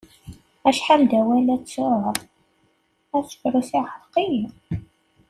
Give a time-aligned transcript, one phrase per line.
[0.69, 2.05] Acḥal d awal i ttuɣ...
[3.17, 4.45] asefru-s iɛreq-iyi.